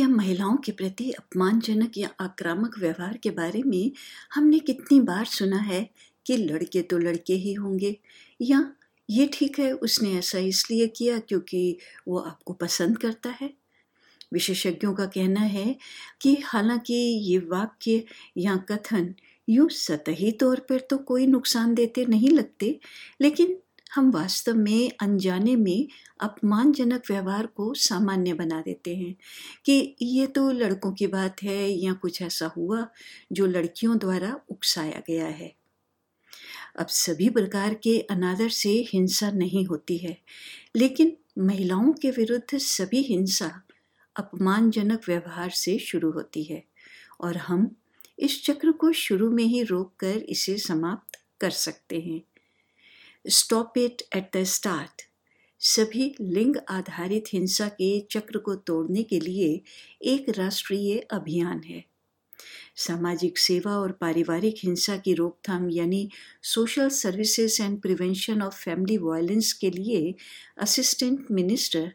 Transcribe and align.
या 0.00 0.08
महिलाओं 0.08 0.56
के 0.56 0.72
प्रति 0.72 1.10
अपमानजनक 1.12 1.98
या 1.98 2.10
आक्रामक 2.20 2.78
व्यवहार 2.78 3.16
के 3.16 3.30
बारे 3.30 3.62
में 3.66 3.90
हमने 4.34 4.58
कितनी 4.60 5.00
बार 5.00 5.24
सुना 5.26 5.58
है 5.62 5.88
कि 6.26 6.36
लड़के 6.36 6.82
तो 6.82 6.98
लड़के 6.98 7.34
ही 7.36 7.52
होंगे? 7.54 7.96
या 8.42 8.64
ये 9.08 9.30
ठीक 9.34 9.58
है 9.58 9.72
उसने 9.74 10.12
ऐसा 10.14 10.38
इसलिए 10.38 10.86
किया 10.88 11.18
क्योंकि 11.18 11.78
वो 12.08 12.18
आपको 12.20 12.52
पसंद 12.54 12.98
करता 12.98 13.30
है? 13.40 13.50
विशेषज्ञों 14.34 14.94
का 14.94 15.06
कहना 15.06 15.40
है 15.40 15.76
कि 16.22 16.36
हालाँकि 16.44 16.94
ये 17.24 17.38
वाक्य 17.48 18.04
या 18.38 18.56
कथन 18.70 19.14
यूँ 19.48 19.68
सतही 19.70 20.30
तौर 20.32 20.60
पर 20.60 20.80
तो 20.80 20.98
कोई 20.98 21.26
नुकसान 21.26 21.74
देते 21.74 22.06
नहीं 22.06 22.30
लगते, 22.30 22.78
लेकिन 23.22 23.56
हम 23.92 24.10
वास्तव 24.10 24.54
में 24.54 24.90
अनजाने 25.00 25.56
में 25.56 25.88
अपमानजनक 26.20 27.02
व्यवहार 27.10 27.46
को 27.46 27.72
सामान्य 27.74 28.32
बना 28.34 28.60
देते 28.60 28.96
हैं 28.96 29.14
कि 29.64 29.96
ये 30.02 30.26
तो 30.26 30.50
लड़कों 30.52 30.92
की 30.92 31.06
बात 31.06 31.42
है 31.42 31.68
या 31.68 31.92
कुछ 31.92 32.22
ऐसा 32.22 32.46
हुआ 32.46 32.86
जो 33.32 33.46
लड़कियों 33.46 33.98
द्वारा 33.98 34.40
उकसाया 34.50 35.02
गया 35.08 35.26
है। 35.26 35.54
अब 36.78 36.86
सभी 36.86 37.28
प्रकार 37.30 37.74
के 37.74 37.98
अनादर 38.00 38.48
से 38.48 38.70
हिंसा 38.88 39.30
नहीं 39.30 39.64
होती 39.66 39.96
है, 39.98 40.16
लेकिन 40.76 41.16
महिलाओं 41.38 41.92
के 41.92 42.10
विरुद्ध 42.10 42.58
सभी 42.58 43.02
हिंसा 43.02 43.50
अपमानजनक 44.16 45.08
व्यवहार 45.08 45.50
से 45.50 45.78
शुरू 45.78 46.10
होती 46.10 46.42
है 46.44 46.62
और 47.20 47.36
हम 47.36 47.70
इस 48.18 48.44
चक्र 48.44 48.72
को 48.72 48.92
शुरू 48.92 49.30
में 49.30 49.44
ही 49.44 49.62
रोककर 49.62 50.18
इसे 50.28 50.58
समाप्त 50.58 51.18
कर 51.40 51.50
सकते 51.50 52.00
हैं। 52.00 52.20
Stop 53.24 53.78
it 53.78 54.02
at 54.16 54.30
the 54.36 54.42
start 54.44 55.02
सभी 55.60 56.04
लिंग 56.20 56.56
आधारित 56.70 57.24
हिंसा 57.32 57.68
के 57.68 57.88
चक्र 58.10 58.38
को 58.38 58.54
तोड़ने 58.54 59.02
के 59.02 59.20
लिए 59.20 59.48
एक 60.04 60.28
राष्ट्रीय 60.38 60.98
अभियान 61.12 61.62
है। 61.62 61.84
सामाजिक 62.76 63.38
सेवा 63.38 63.72
और 63.72 63.92
पारिवारिक 63.92 64.54
हिंसा 64.64 64.96
की 64.96 65.14
रोकथाम 65.14 65.68
यानी 65.70 66.08
social 66.42 66.88
services 66.88 67.62
and 67.62 67.80
prevention 67.82 68.42
of 68.42 68.54
family 68.54 68.96
violence 68.98 69.52
के 69.52 69.70
लिए 69.70 70.14
असिस्टेंट 70.58 71.26
मिनिस्टर 71.30 71.92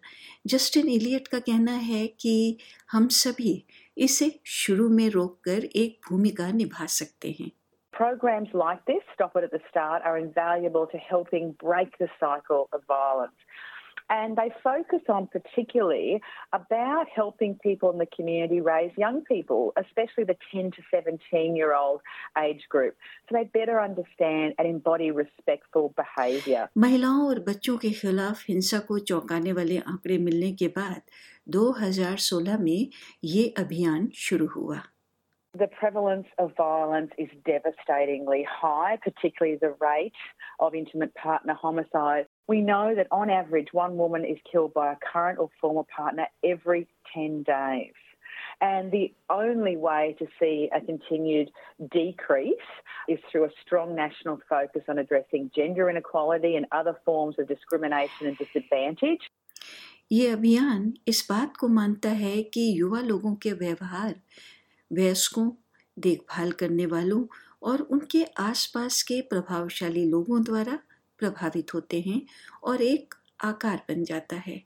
जस्टिन 0.48 0.90
इलियट 0.90 1.28
का 1.28 1.40
कहना 1.40 1.76
है 1.84 2.08
कि 2.08 2.58
हम 2.92 3.08
सभी 3.08 3.64
इसे 3.98 4.32
शुरू 4.46 4.90
में 4.90 5.10
रोककर 5.10 5.66
एक 5.66 6.00
भूमिका 6.10 6.52
निभा 6.52 6.86
सकते 6.86 7.36
हैं। 7.40 7.52
Programs 7.95 8.49
like 8.55 8.85
this, 8.87 9.03
Stop 9.15 9.37
It 9.37 9.45
at 9.45 9.51
the 9.51 9.61
Start, 9.69 10.03
are 10.05 10.17
invaluable 10.17 10.87
to 10.87 10.97
helping 10.97 11.53
break 11.61 11.99
the 11.99 12.09
cycle 12.19 12.69
of 12.73 12.81
violence. 12.87 13.37
And 14.09 14.37
they 14.37 14.51
focus 14.65 15.03
on 15.09 15.29
particularly 15.29 16.21
about 16.53 17.07
helping 17.15 17.55
people 17.63 17.93
in 17.93 17.99
the 17.99 18.07
community 18.17 18.61
raise 18.61 18.91
young 18.99 19.23
people, 19.23 19.73
especially 19.79 20.25
the 20.25 20.37
10 20.53 20.73
to 20.73 20.83
17 20.93 21.55
year 21.55 21.77
old 21.77 22.01
age 22.37 22.67
group, 22.69 22.95
so 23.29 23.37
they 23.37 23.45
better 23.45 23.81
understand 23.81 24.55
and 24.59 24.67
embody 24.67 25.13
respectful 25.13 25.95
behaviour. 26.03 26.69
महिलाओं 26.77 27.27
और 27.29 27.39
बच्चों 27.49 27.77
के 27.79 27.91
खिलाफ 28.01 28.45
हिंसा 28.49 28.79
को 28.89 28.99
चौंकाने 29.11 29.53
वाले 29.53 29.79
आंकड़े 29.79 30.19
मिलने 30.19 30.53
के 30.63 30.69
बाद 30.79 31.03
2016 31.57 32.59
में 32.61 32.89
ये 33.25 33.49
अभियान 33.59 34.09
शुरू 34.27 34.47
हुआ 34.57 34.83
The 35.59 35.67
prevalence 35.67 36.29
of 36.39 36.53
violence 36.57 37.11
is 37.19 37.29
devastatingly 37.45 38.47
high, 38.49 38.99
particularly 39.03 39.59
the 39.61 39.75
rate 39.81 40.13
of 40.61 40.77
intimate 40.77 41.13
partner 41.17 41.55
homicide. 41.55 42.27
We 42.47 42.61
know 42.61 42.95
that 42.95 43.09
on 43.11 43.31
average, 43.31 43.69
one 43.73 43.97
woman 43.97 44.25
is 44.25 44.39
killed 44.51 44.73
by 44.75 44.93
a 44.93 44.97
current 45.13 45.41
or 45.41 45.49
former 45.61 45.83
partner 45.97 46.29
every 46.45 46.87
10 47.13 47.43
days. 47.43 47.95
And 48.61 48.93
the 48.93 49.13
only 49.29 49.77
way 49.77 50.15
to 50.19 50.27
see 50.39 50.71
a 50.75 50.81
continued 50.81 51.51
decrease 51.91 52.55
is 53.09 53.19
through 53.31 53.45
a 53.47 53.51
strong 53.63 53.97
national 53.97 54.39
focus 54.49 54.83
on 54.89 54.99
addressing 54.99 55.51
gender 55.55 55.89
inequality 55.91 56.57
and 56.57 56.67
other 56.71 56.97
forms 57.05 57.37
of 57.39 57.49
discrimination 57.49 58.27
and 58.29 58.39
disadvantage. 58.39 59.31
ये 60.13 60.27
अभियान 60.29 60.93
इस 61.09 61.27
बात 61.31 61.57
को 61.57 61.69
मानता 61.69 62.09
है 62.09 62.43
कि 62.43 62.61
युवा 62.81 63.01
लोगों 63.01 63.35
के 63.35 63.53
व्यवहार 63.53 64.15
वयस्कों, 64.92 65.52
देखभाल 66.00 66.52
करने 66.52 66.86
वालों 66.86 67.26
और 67.64 67.82
उनके 67.82 68.24
आसपास 68.24 69.04
के 69.04 69.22
प्रभावशाली 69.22 70.06
लोगों 70.06 70.44
द्वारा 70.44 70.80
प्रभावित 71.18 71.74
होते 71.74 72.02
हैं 72.02 72.22
और 72.64 72.82
एक 72.82 73.16
आकार 73.44 73.86
बन 73.90 74.04
जाता 74.04 74.36
है। 74.36 74.64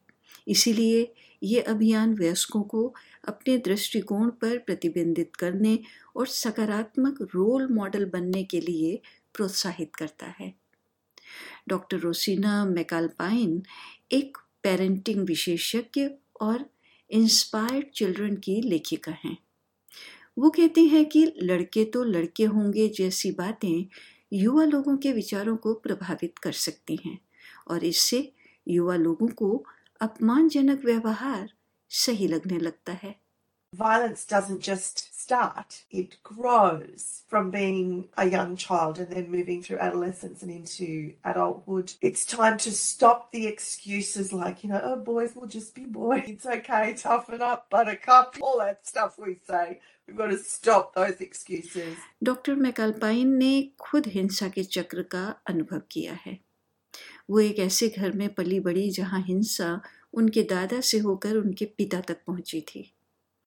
इसीलिए 0.48 1.14
ये 1.44 1.62
अभियान 1.62 2.14
वयस्कों 2.14 2.62
को 2.62 2.96
अपने 3.28 3.58
दृष्टिकोण 3.58 4.30
पर 4.30 4.58
प्रतिबिंबित 4.58 5.36
करने 5.36 5.80
और 6.16 6.28
सकारात्मक 6.28 7.22
रोल 7.22 7.68
मॉडल 7.68 8.06
बनने 8.06 8.44
के 8.44 8.62
लिए 8.62 9.02
प्रोत्साहित 9.34 9.96
करता 9.96 10.26
है। 10.26 10.54
डॉक्टर 11.68 11.98
रोसिना 11.98 12.66
मैकालपाइन, 12.66 13.64
एक 14.12 14.38
पेरेंटिंग 14.64 15.28
विशेषज्ञ 15.28 16.10
और 16.42 16.66
इंस्पायर्ड 17.10 17.86
चिल्ड्रन 17.94 18.36
की 18.36 18.62
लेखिका 18.62 19.12
हैं। 19.12 19.38
वो 20.40 20.50
कहते 20.50 20.82
हैं 20.82 21.06
कि 21.06 21.34
लड़के 21.42 21.86
तो 21.86 22.04
लड़के 22.04 22.44
होंगे 22.44 22.90
जैसी 22.90 23.32
बातें 23.32 23.86
युवा 24.34 24.66
लोगों 24.66 24.98
के 24.98 25.14
विचारों 25.14 25.58
को 25.58 25.74
प्रभावित 25.74 26.38
कर 26.38 26.52
सकती 26.52 27.00
हैं 27.06 27.20
और 27.68 27.84
इससे 27.84 28.32
युवा 28.68 28.96
लोगों 28.96 29.28
को 29.28 29.66
अपमानजनक 30.02 30.86
व्यवहार 30.86 31.54
सही 31.90 32.28
लगने 32.28 32.60
लगता 32.60 32.94
है। 32.94 33.16
Violence 33.76 34.26
doesn't 34.34 34.60
just 34.60 35.09
start, 35.29 35.85
it 35.91 36.23
grows 36.23 37.23
from 37.29 37.51
being 37.51 38.09
a 38.17 38.29
young 38.29 38.57
child 38.57 38.99
and 38.99 39.09
then 39.11 39.31
moving 39.31 39.63
through 39.63 39.79
adolescence 39.79 40.43
and 40.43 40.51
into 40.51 41.15
adulthood. 41.25 41.93
It's 42.01 42.25
time 42.25 42.59
to 42.59 42.71
stop 42.73 43.33
the 43.33 43.47
excuses 43.47 44.33
like, 44.33 44.63
you 44.65 44.71
know, 44.71 44.81
oh, 44.83 44.97
boys 44.97 45.35
will 45.35 45.47
just 45.47 45.75
be 45.75 45.85
boys. 45.85 46.25
It's 46.27 46.47
okay, 46.47 46.95
toughen 46.95 47.43
up, 47.43 47.71
buttercup, 47.71 48.37
all 48.41 48.59
that 48.59 48.87
stuff 48.87 49.19
we 49.19 49.37
say. 49.47 49.81
We've 50.07 50.17
got 50.17 50.27
to 50.27 50.39
stop 50.39 50.95
those 50.95 51.21
excuses. 51.21 51.97
Doctor 52.23 52.55
McAlpine 52.55 53.37
ने 53.37 53.53
खुद 53.81 54.07
हिंसा 54.07 54.49
के 54.49 54.65
चक्र 54.65 55.03
का 55.03 55.25
अनुभव 55.49 55.83
किया 55.91 56.19
है 56.27 56.39
वो 57.31 57.41
एक 57.41 57.59
ऐसे 57.59 57.89
घर 57.89 58.13
में 58.13 58.35
पली 58.35 58.61
बड़ी 58.61 58.91
जहां 58.91 59.23
हिंसा 59.23 59.81
उनके 60.15 60.43
दादा 60.43 60.81
से 60.81 60.99
होकर 60.99 61.37
उनके 61.37 61.65
पिता 61.65 62.01
तक 62.01 62.19
पहुंची 62.27 62.61
थी 62.61 62.91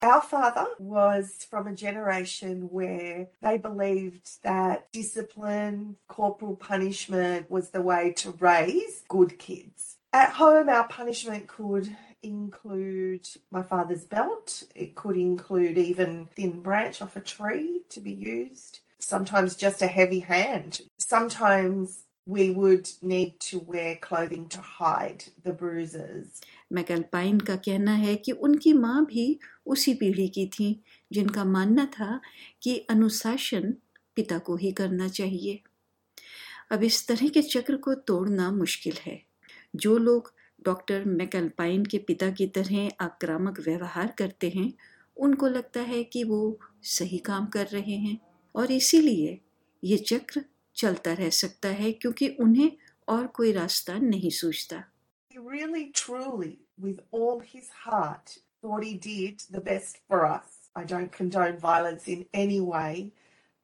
our 0.03 0.21
father 0.21 0.67
was 0.81 1.47
from 1.49 1.69
a 1.69 1.75
generation 1.77 2.69
where 2.73 3.29
they 3.41 3.57
believed 3.57 4.43
that 4.43 4.91
discipline, 4.91 5.95
corporal 6.09 6.57
punishment 6.57 7.49
was 7.49 7.71
the 7.71 7.83
way 7.83 8.13
to 8.17 8.33
raise 8.33 9.05
good 9.09 9.39
kids. 9.39 9.99
At 10.13 10.31
home, 10.31 10.69
our 10.69 10.89
punishment 10.89 11.47
could 11.47 11.97
include 12.21 13.29
my 13.53 13.63
father's 13.63 14.05
belt. 14.05 14.65
It 14.75 14.97
could 14.97 15.17
include 15.17 15.79
even 15.79 16.27
thin 16.35 16.63
branch 16.63 17.01
off 17.01 17.15
a 17.15 17.21
tree 17.21 17.83
to 17.91 18.01
be 18.01 18.13
used. 18.13 18.81
Sometimes 18.99 19.55
just 19.55 19.83
a 19.83 19.87
heavy 19.87 20.21
hand. 20.21 20.81
Sometimes 20.99 22.05
we 22.27 22.51
would 22.51 22.89
need 23.03 23.41
to 23.41 23.59
wear 23.59 23.97
clothing 23.97 24.49
to 24.49 24.61
hide 24.61 25.25
the 25.45 25.53
bruises. 25.53 26.43
मैकलपाइन 26.73 27.41
का 27.41 27.57
कहना 27.57 27.95
है 27.95 28.15
कि 28.17 28.33
उनकी 28.33 28.73
माँ 28.73 29.05
भी 29.07 29.39
उसी 29.67 29.95
पीढ़ी 29.95 30.29
की 30.29 30.47
थी, 30.47 30.81
जिनका 31.13 31.45
मानना 31.45 31.85
था 31.87 32.21
कि 32.63 32.77
अनुशासन 32.91 33.75
पिता 34.17 34.39
को 34.39 34.57
ही 34.57 34.73
करना 34.73 35.09
चाहिए 35.09 35.61
अब 36.73 36.83
इस 36.83 37.07
तरह 37.09 37.29
के 37.29 37.43
चक्र 37.43 37.77
को 37.77 37.95
तोड़ना 37.95 38.51
मुश्किल 38.51 38.95
है 39.01 39.21
जो 39.77 39.97
लोग 39.99 40.33
डॉक्टर 40.65 41.05
मैकल्पाइन 41.05 41.85
के 41.85 41.99
पिता 41.99 42.31
की 42.31 42.47
तरह 42.47 42.91
आक्रामक 43.01 43.61
व्यवहार 43.61 44.15
करते 44.19 44.49
हैं, 44.49 44.73
उनको 45.17 45.49
लगता 45.49 45.81
है 45.81 46.03
कि 46.05 46.25
वो 46.25 46.59
सही 46.83 47.19
काम 47.19 47.47
कर 47.47 47.67
रहे 47.67 47.97
हैं, 47.97 48.19
और 48.55 48.73
इसीलिए 48.73 49.39
ये 49.85 49.97
चक्र 49.97 50.45
चलता 50.76 51.14
रह 51.14 51.30
सकता 51.30 51.70
है 51.82 51.92
क्योंकि 51.92 52.28
उन्हें 52.40 52.72
और 53.10 53.28
कोई 53.28 53.52
रास्ता 53.52 53.98
नहीं 54.00 54.30
सूझता 54.42 54.84
He 55.30 55.40
really, 55.40 55.92
truly, 55.92 56.60
with 56.80 57.00
all 57.12 57.40
his 57.40 57.70
heart, 57.86 58.38
thought 58.62 58.84
he 58.84 58.96
did 58.98 59.44
the 59.52 59.62
best 59.62 60.00
for 60.08 60.26
us. 60.26 60.70
I 60.76 60.84
don't 60.84 61.12
condone 61.12 61.58
violence 61.58 62.08
in 62.08 62.26
any 62.34 62.60
way, 62.62 63.12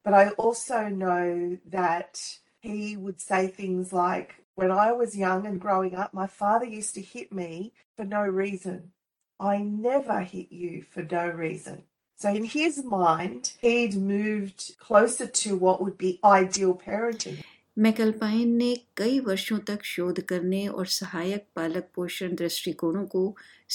but 0.04 0.14
I 0.14 0.28
also 0.30 0.88
know 0.88 1.58
that 1.66 2.20
he 2.60 2.96
would 2.96 3.20
say 3.20 3.48
things 3.48 3.92
like, 3.92 4.36
When 4.56 4.70
I 4.70 4.92
was 4.92 5.16
young 5.16 5.46
and 5.46 5.60
growing 5.60 5.96
up, 5.96 6.14
my 6.14 6.26
father 6.28 6.64
used 6.64 6.94
to 6.94 7.02
hit 7.02 7.32
me 7.32 7.72
for 7.96 8.04
no 8.04 8.22
reason. 8.22 8.92
I 9.40 9.58
never 9.58 10.20
hit 10.20 10.52
you 10.52 10.82
for 10.82 11.02
no 11.02 11.26
reason. 11.28 11.82
So 12.21 12.27
in 12.27 12.43
his 12.43 12.83
mind, 12.83 13.53
he'd 13.61 13.95
moved 13.95 14.77
closer 14.77 15.25
to 15.25 15.55
what 15.55 15.81
would 15.81 15.97
be 15.97 16.19
ideal 16.23 16.73
parenting. 16.75 17.37
मैकल्पाइन 17.77 18.49
ने 18.57 18.73
कई 18.97 19.19
वर्षों 19.27 19.57
तक 19.67 19.83
शोध 19.85 20.19
करने 20.29 20.67
और 20.67 20.87
सहायक 20.95 21.45
पालक 21.55 21.87
पोषण 21.95 22.35
दृष्टिकोणों 22.35 23.05
को 23.13 23.21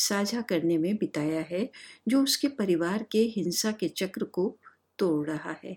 साझा 0.02 0.40
करने 0.50 0.76
में 0.78 0.96
बिताया 0.96 1.40
है 1.50 1.68
जो 2.08 2.22
उसके 2.22 2.48
परिवार 2.58 3.06
के 3.12 3.22
हिंसा 3.36 3.72
के 3.80 3.88
चक्र 4.02 4.24
को 4.38 4.46
तोड़ 4.98 5.26
रहा 5.30 5.56
है 5.64 5.76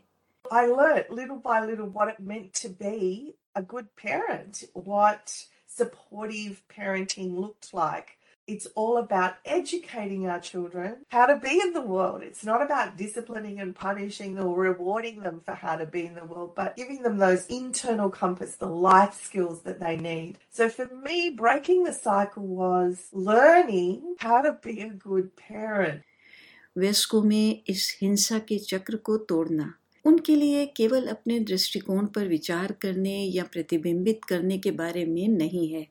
I 0.52 0.66
learned 0.66 1.16
little 1.22 1.40
by 1.48 1.62
little 1.70 1.90
what 1.96 2.10
it 2.10 2.20
meant 2.20 2.54
to 2.64 2.70
be 2.84 3.36
a 3.56 3.62
good 3.62 3.88
parent, 3.96 4.64
what 4.74 5.34
supportive 5.68 6.62
parenting 6.76 7.34
looked 7.40 7.74
like. 7.74 8.17
It's 8.49 8.67
all 8.75 8.97
about 8.99 9.35
educating 9.45 10.27
our 10.29 10.41
children 10.41 10.97
how 11.11 11.27
to 11.27 11.37
be 11.37 11.61
in 11.61 11.73
the 11.73 11.81
world. 11.81 12.23
It's 12.25 12.45
not 12.45 12.61
about 12.61 12.97
disciplining 12.97 13.61
and 13.61 13.73
punishing 13.73 14.37
or 14.37 14.57
rewarding 14.59 15.21
them 15.21 15.41
for 15.45 15.55
how 15.55 15.77
to 15.77 15.87
be 15.87 16.07
in 16.07 16.17
the 16.17 16.25
world, 16.25 16.57
but 16.57 16.77
giving 16.77 17.03
them 17.03 17.19
those 17.19 17.47
internal 17.47 18.11
compass, 18.11 18.57
the 18.57 18.67
life 18.67 19.15
skills 19.15 19.63
that 19.63 19.79
they 19.79 19.97
need. 19.97 20.39
So 20.51 20.69
for 20.69 20.87
me, 20.87 21.31
breaking 21.31 21.85
the 21.85 21.93
cycle 21.93 22.47
was 22.47 23.07
learning 23.13 24.17
how 24.19 24.43
to 24.43 24.59
be 24.61 24.81
a 24.81 24.91
good 24.91 25.37
parent. 25.37 26.03
वयस्कों 26.79 27.23
में 27.23 27.63
इस 27.69 27.99
हिंसा 28.03 28.39
के 28.49 28.59
चक्र 28.59 28.97
को 28.97 29.17
तोड़ना 29.31 29.73
उनके 30.07 30.37
लिए 30.37 30.67
केवल 30.77 31.07
अपने 31.07 31.39
दृष्टिकोण 31.41 32.07
पर 32.15 32.29
विचार 32.29 32.73
करने 32.83 33.17
या 33.37 33.45
प्रतिबिंबित 33.53 34.25
करने 34.29 34.59
के 34.59 34.71
बारे 34.71 35.05
में 35.05 35.27
नहीं 35.29 35.69
है 35.73 35.87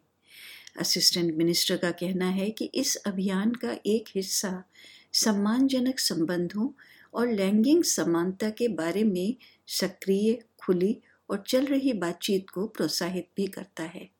असिस्टेंट 0.80 1.34
मिनिस्टर 1.34 1.76
का 1.76 1.90
कहना 1.90 2.28
है 2.28 2.50
कि 2.50 2.64
इस 2.64 2.96
अभियान 2.96 3.50
का 3.50 3.76
एक 3.86 4.08
हिस्सा 4.14 4.64
सम्मानजनक 5.12 5.98
संबंधों 5.98 6.68
और 7.14 7.28
लैंगिक 7.28 7.84
समानता 7.84 8.50
के 8.50 8.68
बारे 8.68 9.04
में 9.04 9.36
सक्रिय, 9.66 10.38
खुली 10.58 11.02
और 11.30 11.44
चल 11.48 11.66
रही 11.66 11.92
बातचीत 11.92 12.50
को 12.50 12.66
प्रोत्साहित 12.66 13.28
भी 13.36 13.46
करता 13.46 13.82
है। 13.82 14.15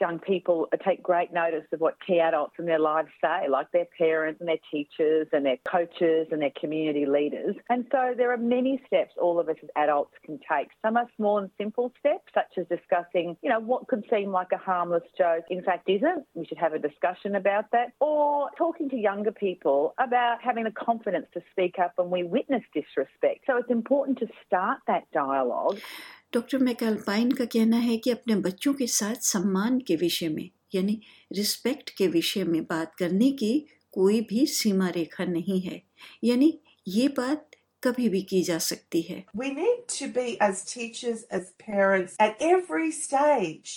Young 0.00 0.18
people 0.18 0.68
take 0.84 1.02
great 1.02 1.32
notice 1.32 1.64
of 1.72 1.80
what 1.80 1.96
key 2.06 2.20
adults 2.20 2.54
in 2.58 2.66
their 2.66 2.78
lives 2.78 3.08
say, 3.22 3.48
like 3.48 3.70
their 3.72 3.86
parents 3.98 4.40
and 4.40 4.48
their 4.48 4.58
teachers 4.70 5.28
and 5.32 5.44
their 5.44 5.58
coaches 5.70 6.28
and 6.30 6.40
their 6.40 6.52
community 6.58 7.06
leaders. 7.06 7.56
And 7.68 7.86
so 7.92 8.14
there 8.16 8.32
are 8.32 8.38
many 8.38 8.80
steps 8.86 9.12
all 9.20 9.38
of 9.38 9.48
us 9.48 9.56
as 9.62 9.68
adults 9.76 10.14
can 10.24 10.38
take. 10.50 10.68
Some 10.82 10.96
are 10.96 11.08
small 11.16 11.38
and 11.38 11.50
simple 11.58 11.92
steps, 11.98 12.32
such 12.34 12.58
as 12.58 12.66
discussing, 12.68 13.36
you 13.42 13.50
know, 13.50 13.60
what 13.60 13.88
could 13.88 14.04
seem 14.10 14.30
like 14.30 14.48
a 14.52 14.58
harmless 14.58 15.04
joke, 15.16 15.44
in 15.50 15.62
fact 15.62 15.88
isn't. 15.88 16.24
We 16.34 16.46
should 16.46 16.58
have 16.58 16.72
a 16.72 16.78
discussion 16.78 17.34
about 17.34 17.70
that. 17.72 17.92
Or 18.00 18.48
talking 18.56 18.88
to 18.90 18.96
younger 18.96 19.32
people 19.32 19.94
about 19.98 20.38
having 20.42 20.64
the 20.64 20.70
confidence 20.70 21.26
to 21.34 21.42
speak 21.50 21.78
up 21.78 21.92
when 21.96 22.10
we 22.10 22.22
witness 22.22 22.62
disrespect. 22.74 23.40
So 23.46 23.56
it's 23.56 23.70
important 23.70 24.18
to 24.20 24.28
start 24.46 24.78
that 24.86 25.04
dialogue 25.12 25.80
doctor 26.32 26.58
McAlpine 26.58 27.30
का 27.32 27.44
कहना 27.52 27.76
है 27.76 27.96
कि 27.96 28.10
अपने 28.10 28.34
बच्चों 28.42 28.72
के 28.74 28.86
साथ 28.86 29.22
सम्मान 29.28 29.78
के 29.86 29.96
विषय 29.96 30.28
में 30.28 30.48
यानी 30.74 31.00
रिस्पेक्ट 31.36 31.90
के 31.98 32.06
विषय 32.08 32.44
में 32.44 32.62
बात 32.64 32.94
करने 32.98 33.30
की 33.40 33.52
कोई 33.92 34.20
भी 34.28 34.46
सीमा 34.46 34.88
रेखा 34.96 35.24
नहीं 35.24 35.60
है 35.60 35.82
यानी 36.24 36.52
ये 36.88 37.08
बात 37.16 37.46
कभी 37.82 38.08
भी 38.08 38.22
की 38.30 38.42
जा 38.42 38.58
सकती 38.58 39.00
है 39.02 39.24
We 39.36 39.50
need 39.56 39.86
to 39.98 40.08
be 40.16 40.36
as 40.46 40.64
teachers, 40.64 41.22
as 41.38 41.52
parents, 41.58 42.16
at 42.20 42.42
every 42.48 42.90
stage, 42.92 43.72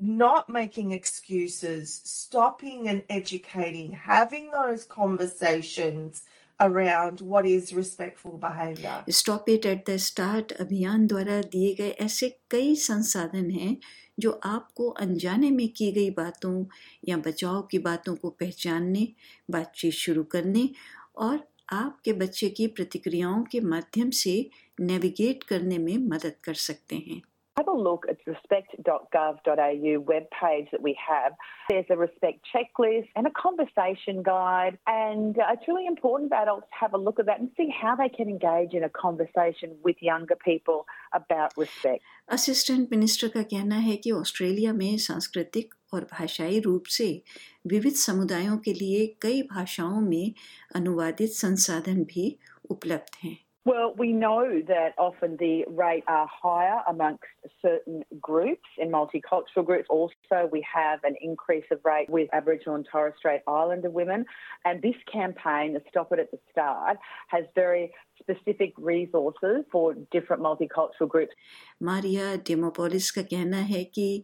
not 0.00 0.50
making 0.56 0.92
excuses, 0.92 1.94
stopping 2.10 2.88
and 2.88 3.02
educating, 3.18 3.92
having 4.08 4.50
those 4.50 4.84
conversations 4.84 6.22
around 6.60 7.20
what 7.20 7.46
is 7.46 7.72
respectful 7.72 8.36
behavior. 8.38 9.04
Stop 9.08 9.48
it 9.48 9.64
at 9.64 9.84
the 9.84 9.98
start 9.98 10.52
अभियान 10.52 11.06
द्वारा 11.06 11.40
दिए 11.42 11.74
गए 11.74 11.90
ऐसे 11.90 12.28
कई 12.50 12.74
संसाधन 12.76 13.50
हैं 13.50 13.76
जो 14.18 14.30
आपको 14.44 14.88
अनजाने 14.88 15.50
में 15.50 15.68
की 15.68 15.92
गई 15.92 16.10
बातों 16.10 16.64
या 17.08 17.16
बचाव 17.16 17.62
की 17.62 17.78
बातों 17.78 18.14
को 18.14 18.30
पहचानने, 18.30 19.08
बातचीत 19.50 19.92
शुरू 19.92 20.24
करने 20.24 20.68
और 21.16 21.48
आपके 21.72 22.12
बच्चे 22.12 22.48
की 22.48 22.66
प्रतिक्रियाओं 22.66 23.42
के 23.44 23.60
माध्यम 23.60 24.10
से 24.10 24.50
नेविगेट 24.80 25.44
करने 25.44 25.78
में 25.78 25.96
मदद 25.98 26.34
कर 26.44 26.54
सकते 26.54 26.96
हैं 26.96 27.20
Have 27.57 27.67
a 27.67 27.71
look 27.71 28.05
at 28.09 28.17
the 28.25 28.31
respect.gov.au 28.31 29.93
webpage 30.11 30.71
that 30.71 30.81
we 30.81 30.97
have. 31.07 31.33
There's 31.69 31.85
a 31.91 31.95
respect 31.95 32.39
checklist 32.51 33.09
and 33.15 33.27
a 33.27 33.31
conversation 33.31 34.23
guide, 34.23 34.79
and 34.87 35.37
uh, 35.37 35.53
it's 35.53 35.67
really 35.67 35.85
important 35.85 36.31
that 36.31 36.43
adults 36.43 36.65
have 36.71 36.95
a 36.95 36.97
look 36.97 37.19
at 37.19 37.27
that 37.27 37.39
and 37.39 37.49
see 37.55 37.69
how 37.69 37.95
they 37.95 38.09
can 38.09 38.27
engage 38.27 38.73
in 38.73 38.83
a 38.83 38.89
conversation 38.89 39.77
with 39.83 39.97
younger 40.01 40.35
people 40.35 40.85
about 41.13 41.51
respect. 41.55 42.01
Assistant 42.31 42.87
minister 42.91 43.27
का 43.27 43.41
कहना 43.53 43.75
है 43.87 43.95
कि 44.03 44.11
Australia 44.11 44.73
में 44.73 44.97
सांस्कृतिक 45.05 45.73
और 45.93 46.07
भाषाई 46.11 46.59
रूप 46.59 46.83
से 46.97 47.09
विविध 47.67 47.93
समुदायों 48.07 48.57
के 48.65 48.73
लिए 48.73 49.05
कई 49.21 49.41
भाषाओं 49.53 50.01
में 50.01 50.33
अनुवादित 50.75 51.31
संसाधन 51.31 52.03
भी 52.03 52.37
उपलब्ध 52.69 53.17
हैं 53.23 53.37
Well, 53.67 53.93
we 53.97 54.11
know 54.11 54.61
that 54.67 54.89
often 54.97 55.37
the 55.39 55.63
rate 55.69 56.03
are 56.07 56.27
higher 56.29 56.81
amongst 56.85 57.23
certain 57.61 58.03
groups 58.19 58.67
in 58.77 58.91
multicultural 58.91 59.65
groups. 59.65 59.87
Also, 59.89 60.49
we 60.51 60.65
have 60.73 60.99
an 61.05 61.15
increase 61.21 61.63
of 61.71 61.79
rate 61.85 62.09
with 62.09 62.27
Aboriginal 62.33 62.75
and 62.75 62.85
Torres 62.91 63.13
Strait 63.17 63.39
Islander 63.47 63.89
women. 63.89 64.25
And 64.65 64.81
this 64.81 64.95
campaign, 65.09 65.73
the 65.73 65.81
Stop 65.87 66.11
It 66.11 66.19
at 66.19 66.29
the 66.31 66.39
Start, 66.51 66.97
has 67.29 67.45
very 67.55 67.93
specific 68.19 68.73
resources 68.77 69.63
for 69.71 69.93
different 70.11 70.43
multicultural 70.43 71.07
groups. 71.07 71.33
Maria 71.79 72.37
Demopolis 72.37 73.11
का 73.11 73.21
कहना 73.21 73.61
है 73.71 73.83
कि 73.83 74.23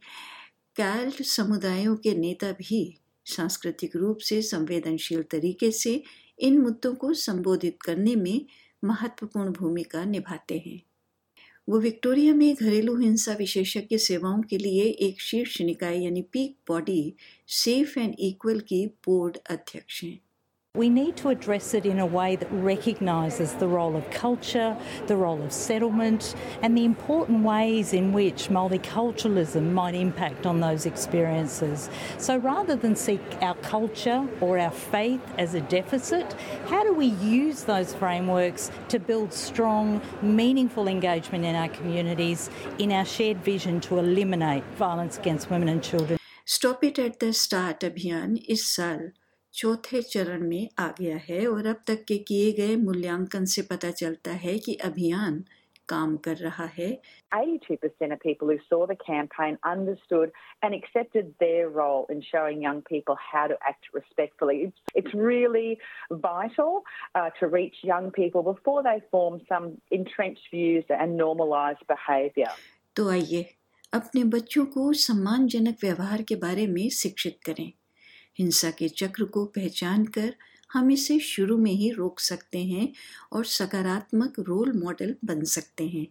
कैल्ट 0.75 1.21
समुदायों 1.25 1.95
के 2.03 2.13
नेता 2.15 2.51
भी 2.59 2.99
सांस्कृतिक 3.25 3.95
रूप 3.95 4.17
से 4.17 4.41
संवेदनशील 4.41 5.23
तरीके 5.31 5.71
से 5.71 6.01
इन 6.47 6.57
मुद्दों 6.61 6.95
को 6.95 7.13
संबोधित 7.13 7.81
करने 7.85 8.15
में 8.15 8.45
महत्वपूर्ण 8.84 9.52
भूमिका 9.52 10.04
निभाते 10.04 10.58
हैं। 10.66 10.82
वो 11.68 11.80
विक्टोरिया 11.80 12.34
में 12.34 12.54
घरेलू 12.54 12.96
हिंसा 13.00 13.32
विशेषज्ञ 13.32 13.98
सेवाओं 13.98 14.42
के 14.42 14.58
लिए 14.58 14.82
एक 14.82 15.20
शीर्ष 15.20 15.60
निकाय 15.62 16.04
यानी 16.04 16.22
peak 16.22 16.56
body 16.68 17.14
safe 17.48 17.98
and 17.98 18.14
equal 18.18 18.60
की 18.60 18.86
बोर्ड 18.86 19.36
अध्यक्ष 19.50 20.04
हैं। 20.04 20.23
We 20.75 20.87
need 20.87 21.17
to 21.17 21.29
address 21.29 21.73
it 21.73 21.85
in 21.85 21.97
a 21.99 22.05
way 22.05 22.37
that 22.37 22.47
recognises 22.51 23.53
the 23.53 23.67
role 23.67 23.97
of 23.97 24.09
culture, 24.11 24.77
the 25.07 25.17
role 25.17 25.41
of 25.41 25.51
settlement, 25.51 26.35
and 26.61 26.77
the 26.77 26.85
important 26.85 27.43
ways 27.43 27.91
in 27.91 28.13
which 28.13 28.49
multiculturalism 28.49 29.73
might 29.73 29.95
impact 29.95 30.45
on 30.45 30.61
those 30.61 30.85
experiences. 30.85 31.89
So 32.17 32.37
rather 32.37 32.75
than 32.75 32.95
seek 32.95 33.19
our 33.41 33.55
culture 33.55 34.25
or 34.39 34.59
our 34.59 34.69
faith 34.71 35.21
as 35.37 35.55
a 35.55 35.61
deficit, 35.61 36.33
how 36.67 36.83
do 36.83 36.93
we 36.93 37.07
use 37.07 37.63
those 37.63 37.93
frameworks 37.95 38.71
to 38.87 38.99
build 38.99 39.33
strong, 39.33 40.01
meaningful 40.21 40.87
engagement 40.87 41.45
in 41.45 41.55
our 41.55 41.69
communities 41.69 42.49
in 42.77 42.91
our 42.91 43.05
shared 43.05 43.43
vision 43.43 43.81
to 43.81 43.97
eliminate 43.97 44.63
violence 44.77 45.17
against 45.17 45.49
women 45.49 45.67
and 45.67 45.83
children? 45.83 46.19
Stop 46.45 46.83
it 46.83 46.99
at 46.99 47.19
the 47.19 47.33
start 47.33 47.83
अभियान 47.83 48.37
इस 48.49 48.67
साल 48.75 49.11
चौथे 49.54 50.02
चरण 50.02 50.48
में 50.48 50.68
आ 50.78 50.88
गया 50.88 51.16
है 51.16 51.46
और 51.46 51.66
अब 51.66 51.82
तक 51.86 52.04
के 52.04 52.18
किए 52.18 52.52
गए 52.52 52.76
मूल्यांकन 52.76 53.44
से 53.44 53.62
पता 53.62 53.90
चलता 53.90 54.30
है 54.30 54.58
कि 54.58 54.74
अभियान 54.74 55.44
काम 55.88 56.16
कर 56.16 56.36
रहा 56.36 56.64
है 56.64 57.00
82% 57.36 58.12
of 58.14 58.20
people 58.20 58.50
who 58.50 58.56
saw 58.68 58.78
the 58.90 58.96
campaign 59.00 59.56
understood 59.70 60.30
and 60.62 60.76
accepted 60.76 61.30
their 61.42 61.68
role 61.78 62.04
in 62.14 62.22
showing 62.22 62.62
young 62.62 62.80
people 62.90 63.16
how 63.32 63.44
to 63.46 63.58
act 63.70 63.88
respectfully. 63.94 64.56
It's, 64.66 64.78
it's 64.94 65.14
really 65.14 65.78
vital 66.12 66.80
uh, 67.14 67.30
to 67.40 67.48
reach 67.48 67.80
young 67.84 68.10
people 68.10 68.42
before 68.42 68.82
they 68.82 68.98
form 69.10 69.40
some 69.52 69.70
entrenched 69.90 70.50
views 70.54 70.84
and 71.00 71.16
normalized 71.16 71.86
behavior. 71.94 72.52
तो 72.96 73.08
आइए 73.10 73.54
अपने 73.92 74.24
बच्चों 74.24 74.66
को 74.66 74.92
सम्मानजनक 74.92 75.76
व्यवहार 75.82 76.22
के 76.22 76.36
बारे 76.36 76.66
में 76.66 76.88
शिक्षित 76.90 77.38
करें 77.46 77.72
हिंसा 78.38 78.70
के 78.70 78.88
चक्र 78.88 79.24
को 79.24 79.44
पहचान 79.46 80.04
कर 80.06 80.34
हम 80.72 80.90
इसे 80.90 81.18
शुरू 81.20 81.56
में 81.58 81.72
ही 81.72 81.90
रोक 81.90 82.20
सकते 82.20 82.64
हैं 82.64 82.92
और 83.32 83.44
सकारात्मक 83.44 84.38
रोल 84.38 84.72
मॉडल 84.72 85.14
बन 85.24 85.44
सकते 85.44 85.88
हैं 85.88 86.06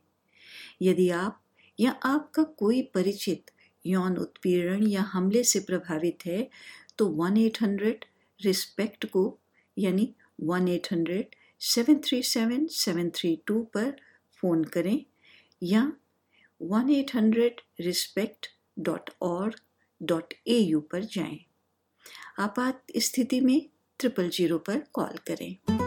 यदि 0.82 1.10
आप 1.10 1.42
या 1.80 1.92
आपका 2.06 2.44
कोई 2.44 2.82
परिचित 2.96 3.52
यौन 3.86 4.18
उत्पीड़न 4.18 4.88
या 4.88 5.02
हमले 5.02 5.44
से 5.44 5.60
प्रभावित 5.60 6.26
है 6.26 6.50
तो 6.98 7.08
वन 7.08 7.38
एट 7.38 7.58
हंड्रेड 7.62 8.06
रिस्पेक्ट 8.40 9.06
को, 9.06 9.40
यानी 9.78 10.14
one 10.42 10.68
eight 10.68 10.88
hundred 10.92 11.36
seven 11.62 12.00
three 12.06 12.22
seven 12.24 12.66
seven 12.72 13.10
three 13.10 13.36
two 13.48 13.62
पर 13.74 13.92
फ़ोन 14.42 14.64
करें 14.64 15.06
या 15.64 15.92
one 16.62 16.90
eight 16.90 17.16
hundred 17.16 17.62
respect 17.82 18.48
dot 18.80 19.10
org 19.22 19.60
dot 20.02 20.34
A 20.48 20.58
U 20.58 20.80
पर 20.82 21.04
जाएँ। 21.04 21.40
आपात 22.40 22.84
स्थिति 22.98 23.42
में 23.42 23.70
ट्रिपल 24.00 24.30
ज़ीरो 24.30 24.58
पर 24.58 24.84
कॉल 24.94 25.18
करें। 25.28 25.83